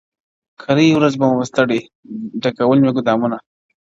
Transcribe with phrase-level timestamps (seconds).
[0.61, 1.79] کرۍ ورځ به ومه ستړی
[2.43, 3.37] ډکول مي ګودامونه،